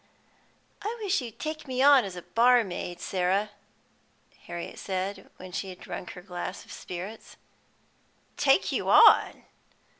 [0.81, 3.51] "I wish you'd take me on as barmaid, Sarah,"
[4.47, 7.37] Harriet said, when she had drunk her glass of spirits.
[8.35, 9.43] "Take you on?"